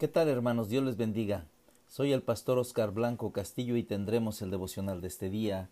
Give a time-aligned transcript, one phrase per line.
[0.00, 0.70] ¿Qué tal hermanos?
[0.70, 1.44] Dios les bendiga.
[1.86, 5.68] Soy el pastor Oscar Blanco Castillo y tendremos el devocional de este día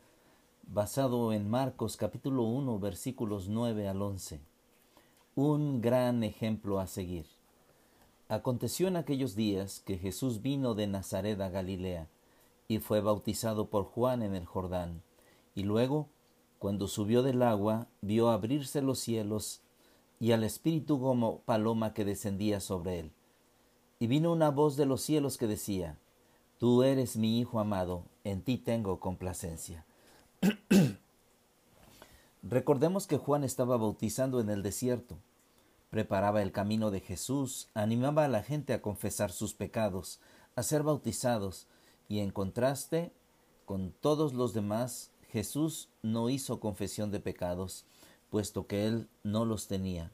[0.65, 4.38] basado en Marcos capítulo 1 versículos 9 al 11.
[5.35, 7.25] Un gran ejemplo a seguir.
[8.29, 12.06] Aconteció en aquellos días que Jesús vino de Nazaret a Galilea
[12.68, 15.00] y fue bautizado por Juan en el Jordán,
[15.54, 16.06] y luego,
[16.58, 19.62] cuando subió del agua, vio abrirse los cielos
[20.20, 23.12] y al Espíritu como paloma que descendía sobre él
[23.99, 25.97] y vino una voz de los cielos que decía,
[26.59, 29.84] Tú eres mi Hijo amado, en ti tengo complacencia.
[32.42, 35.19] Recordemos que Juan estaba bautizando en el desierto,
[35.91, 40.20] preparaba el camino de Jesús, animaba a la gente a confesar sus pecados,
[40.56, 41.67] a ser bautizados,
[42.09, 43.12] y en contraste
[43.65, 47.84] con todos los demás, Jesús no hizo confesión de pecados,
[48.30, 50.11] puesto que él no los tenía.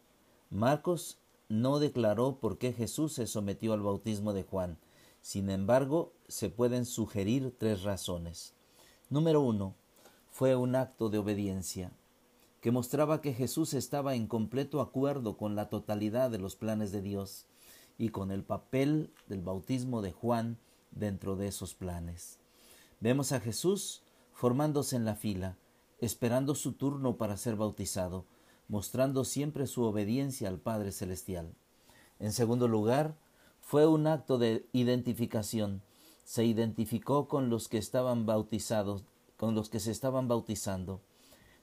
[0.51, 4.79] Marcos no declaró por qué Jesús se sometió al bautismo de Juan.
[5.21, 8.55] Sin embargo, se pueden sugerir tres razones.
[9.11, 9.75] Número uno,
[10.31, 11.93] fue un acto de obediencia,
[12.61, 17.03] que mostraba que Jesús estaba en completo acuerdo con la totalidad de los planes de
[17.03, 17.47] Dios
[17.99, 20.59] y con el papel del bautismo de Juan
[20.91, 22.39] dentro de esos planes.
[23.01, 25.57] Vemos a Jesús formándose en la fila,
[26.01, 28.25] esperando su turno para ser bautizado,
[28.69, 31.55] mostrando siempre su obediencia al Padre Celestial.
[32.19, 33.17] En segundo lugar,
[33.61, 35.83] fue un acto de identificación.
[36.25, 39.05] Se identificó con los que estaban bautizados,
[39.37, 41.01] con los que se estaban bautizando.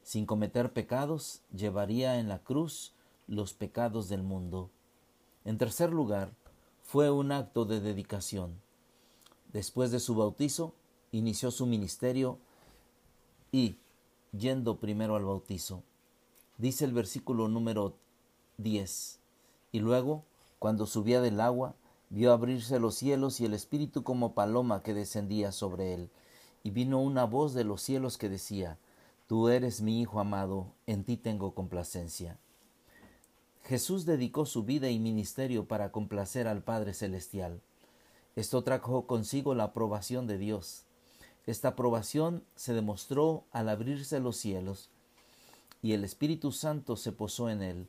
[0.04, 2.94] Sin cometer pecados, llevaría en la cruz
[3.28, 4.70] los pecados del mundo.
[5.46, 6.34] En tercer lugar,
[6.84, 8.62] fue un acto de dedicación.
[9.54, 10.74] Después de su bautizo,
[11.12, 12.40] inició su ministerio
[13.52, 13.78] y,
[14.32, 15.84] yendo primero al bautizo,
[16.62, 17.96] dice el versículo número
[18.60, 19.20] 10.
[19.72, 20.24] Y luego,
[20.60, 21.74] cuando subía del agua,
[22.12, 26.12] vio abrirse los cielos y el Espíritu como paloma que descendía sobre él.
[26.64, 28.78] Y vino una voz de los cielos que decía,
[29.26, 32.38] Tú eres mi Hijo amado, en ti tengo complacencia.
[33.64, 37.60] Jesús dedicó su vida y ministerio para complacer al Padre Celestial.
[38.36, 40.84] Esto trajo consigo la aprobación de Dios.
[41.48, 44.92] Esta aprobación se demostró al abrirse los cielos
[45.82, 47.88] y el Espíritu Santo se posó en él,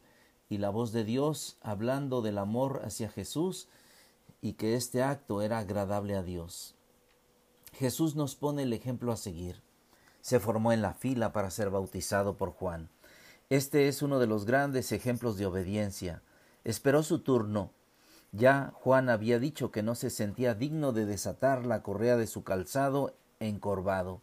[0.48, 3.68] y la voz de Dios hablando del amor hacia Jesús
[4.40, 6.74] y que este acto era agradable a Dios.
[7.72, 9.62] Jesús nos pone el ejemplo a seguir.
[10.20, 12.90] Se formó en la fila para ser bautizado por Juan.
[13.48, 16.22] Este es uno de los grandes ejemplos de obediencia.
[16.64, 17.70] Esperó su turno.
[18.32, 22.44] Ya Juan había dicho que no se sentía digno de desatar la correa de su
[22.44, 24.20] calzado encorvado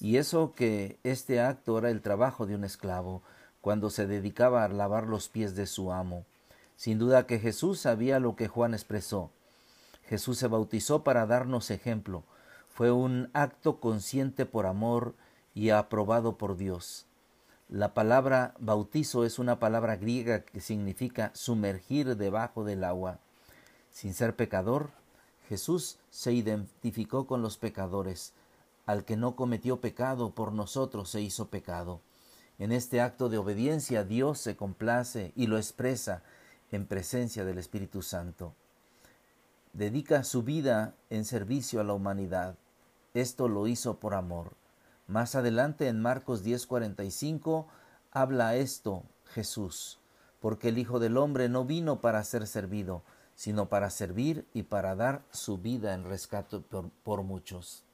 [0.00, 3.22] y eso que este acto era el trabajo de un esclavo,
[3.60, 6.26] cuando se dedicaba a lavar los pies de su amo.
[6.76, 9.30] Sin duda que Jesús sabía lo que Juan expresó.
[10.06, 12.24] Jesús se bautizó para darnos ejemplo.
[12.68, 15.14] Fue un acto consciente por amor
[15.54, 17.06] y aprobado por Dios.
[17.70, 23.18] La palabra bautizo es una palabra griega que significa sumergir debajo del agua.
[23.90, 24.90] Sin ser pecador,
[25.48, 28.32] Jesús se identificó con los pecadores,
[28.86, 32.00] al que no cometió pecado por nosotros se hizo pecado.
[32.58, 36.22] En este acto de obediencia Dios se complace y lo expresa
[36.70, 38.54] en presencia del Espíritu Santo.
[39.72, 42.56] Dedica su vida en servicio a la humanidad.
[43.12, 44.52] Esto lo hizo por amor.
[45.06, 47.66] Más adelante en Marcos 10:45
[48.12, 49.98] habla esto Jesús,
[50.40, 53.02] porque el Hijo del Hombre no vino para ser servido,
[53.34, 57.84] sino para servir y para dar su vida en rescate por, por muchos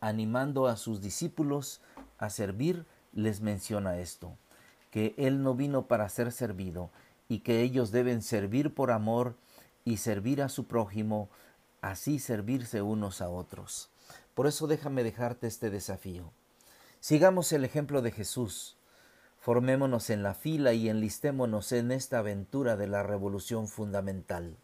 [0.00, 1.80] animando a sus discípulos
[2.18, 4.36] a servir, les menciona esto,
[4.90, 6.90] que Él no vino para ser servido
[7.28, 9.36] y que ellos deben servir por amor
[9.84, 11.28] y servir a su prójimo,
[11.80, 13.90] así servirse unos a otros.
[14.34, 16.30] Por eso déjame dejarte este desafío.
[17.00, 18.76] Sigamos el ejemplo de Jesús.
[19.40, 24.56] Formémonos en la fila y enlistémonos en esta aventura de la revolución fundamental.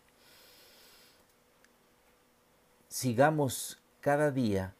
[2.88, 4.74] Sigamos cada día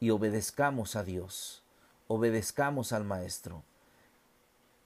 [0.00, 1.62] y obedezcamos a Dios,
[2.06, 3.62] obedezcamos al Maestro.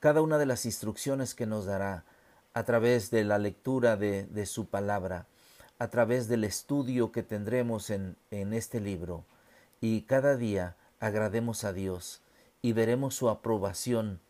[0.01, 2.05] Cada una de las instrucciones que nos dará
[2.55, 5.27] a través de la lectura de, de su palabra,
[5.79, 9.25] a través del estudio que tendremos en, en este libro,
[9.81, 12.21] y cada día agrademos a Dios
[12.63, 14.21] y veremos su aprobación.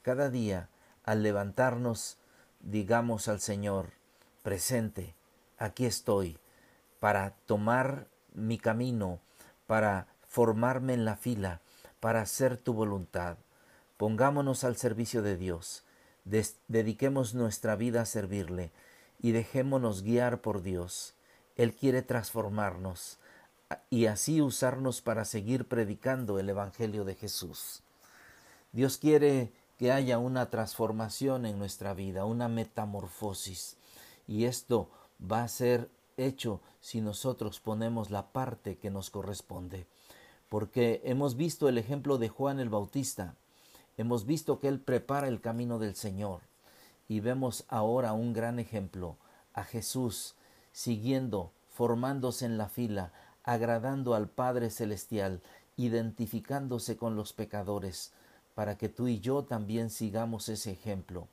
[0.00, 0.68] Cada día,
[1.04, 2.16] al levantarnos,
[2.60, 3.90] digamos al Señor,
[4.42, 5.14] presente,
[5.58, 6.38] aquí estoy,
[7.00, 9.20] para tomar mi camino,
[9.66, 11.60] para formarme en la fila
[12.00, 13.36] para hacer tu voluntad.
[13.98, 15.84] Pongámonos al servicio de Dios,
[16.68, 18.70] dediquemos nuestra vida a servirle
[19.20, 21.12] y dejémonos guiar por Dios.
[21.54, 23.18] Él quiere transformarnos
[23.90, 27.82] y así usarnos para seguir predicando el Evangelio de Jesús.
[28.72, 33.76] Dios quiere que haya una transformación en nuestra vida, una metamorfosis.
[34.26, 34.88] Y esto
[35.20, 39.86] va a ser hecho si nosotros ponemos la parte que nos corresponde.
[40.52, 43.36] Porque hemos visto el ejemplo de Juan el Bautista,
[43.96, 46.42] hemos visto que él prepara el camino del Señor
[47.08, 49.16] y vemos ahora un gran ejemplo
[49.54, 50.34] a Jesús
[50.70, 53.14] siguiendo, formándose en la fila,
[53.44, 55.40] agradando al Padre Celestial,
[55.78, 58.12] identificándose con los pecadores,
[58.54, 61.28] para que tú y yo también sigamos ese ejemplo.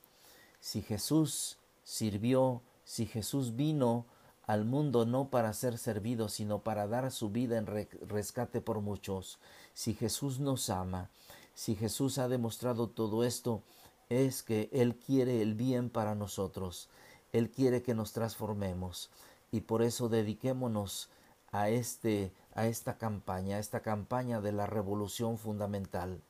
[0.62, 4.06] Si Jesús sirvió, si Jesús vino
[4.50, 9.38] al mundo no para ser servido, sino para dar su vida en rescate por muchos,
[9.75, 11.12] si Jesús nos ama,
[11.54, 13.62] si Jesús ha demostrado todo esto,
[14.10, 16.90] es que Él quiere el bien para nosotros,
[17.31, 19.12] Él quiere que nos transformemos,
[19.51, 21.10] y por eso dediquémonos
[21.52, 26.24] a este a esta campaña, a esta campaña de la revolución fundamental.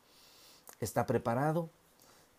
[0.82, 1.70] ¿Está preparado?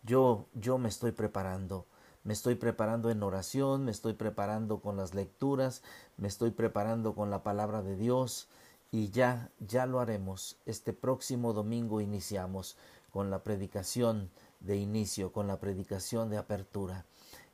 [0.03, 1.87] Yo yo me estoy preparando.
[2.23, 5.83] Me estoy preparando en oración, me estoy preparando con las lecturas,
[6.19, 8.49] me estoy preparando con la palabra de Dios
[8.93, 10.57] y ya ya lo haremos.
[10.67, 12.77] Este próximo domingo iniciamos
[13.11, 14.31] con la predicación
[14.61, 17.07] de inicio, con la predicación de apertura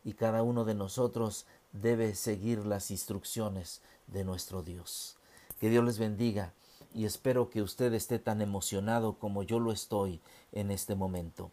[0.05, 5.17] y cada uno de nosotros debe seguir las instrucciones de nuestro Dios.
[5.61, 6.53] Que Dios les bendiga
[6.95, 10.21] y espero que usted esté tan emocionado como yo lo estoy
[10.53, 11.51] en este momento.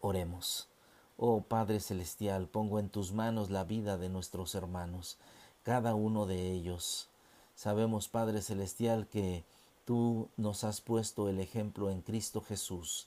[0.00, 0.68] Oremos.
[1.16, 5.16] Oh Padre Celestial, pongo en tus manos la vida de nuestros hermanos,
[5.62, 7.08] cada uno de ellos.
[7.54, 9.44] Sabemos, Padre Celestial, que
[9.84, 13.06] tú nos has puesto el ejemplo en Cristo Jesús,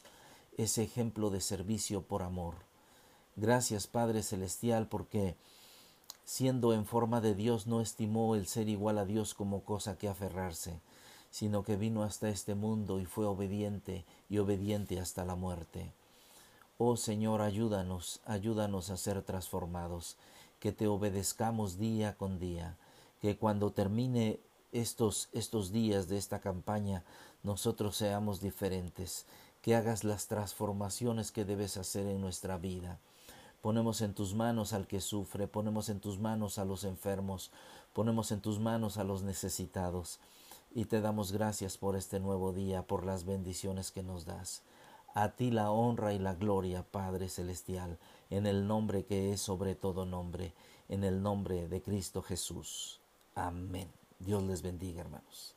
[0.58, 2.56] ese ejemplo de servicio por amor.
[3.36, 5.36] Gracias, Padre Celestial, porque
[6.24, 10.08] siendo en forma de Dios, no estimó el ser igual a Dios como cosa que
[10.08, 10.80] aferrarse,
[11.30, 15.92] sino que vino hasta este mundo y fue obediente y obediente hasta la muerte.
[16.78, 20.18] Oh Señor, ayúdanos, ayúdanos a ser transformados,
[20.60, 22.78] que te obedezcamos día con día,
[23.22, 24.40] que cuando termine
[24.72, 27.04] estos, estos días de esta campaña
[27.44, 29.26] nosotros seamos diferentes,
[29.62, 33.00] que hagas las transformaciones que debes hacer en nuestra vida
[33.62, 37.52] Ponemos en tus manos al que sufre, ponemos en tus manos a los enfermos,
[37.92, 40.20] ponemos en tus manos a los necesitados.
[40.74, 44.62] Y te damos gracias por este nuevo día, por las bendiciones que nos das.
[45.18, 47.98] A ti la honra y la gloria, Padre Celestial,
[48.30, 50.54] en el nombre que es sobre todo nombre,
[50.90, 53.02] en el nombre de Cristo Jesús.
[53.34, 53.92] Amén.
[54.20, 55.56] Dios les bendiga, hermanos.